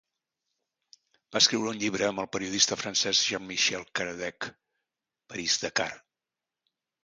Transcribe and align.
Va 1.35 1.41
escriure 1.45 1.73
un 1.73 1.81
llibre 1.83 2.07
amb 2.07 2.23
el 2.23 2.29
periodista 2.37 2.79
francès 2.85 3.21
Jean-Michel 3.27 3.87
Caradec'h, 4.01 4.51
Paris 5.33 5.63
Dakar. 5.67 5.91